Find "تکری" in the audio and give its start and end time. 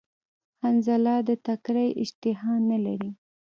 1.45-1.89